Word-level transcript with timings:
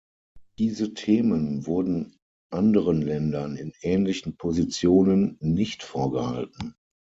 Diese 0.57 0.95
Themen 0.95 1.67
wurden 1.67 2.17
anderen 2.49 3.03
Ländern 3.03 3.55
in 3.55 3.71
ähnlichen 3.81 4.35
Positionen 4.35 5.37
nicht 5.41 5.83
vorgehalten. 5.83 6.73